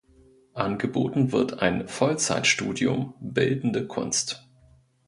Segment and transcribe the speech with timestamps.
[0.55, 4.49] Angeboten wird ein Vollzeitstudium Bildende Kunst.